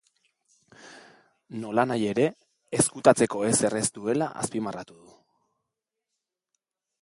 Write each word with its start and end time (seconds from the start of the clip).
Nolanahi 1.65 2.07
ere, 2.13 2.25
ezkutatzeko 2.79 3.43
ezer 3.51 3.77
ez 3.81 3.85
duela 3.99 4.31
azpimarratu 4.45 4.99
du. 5.03 5.15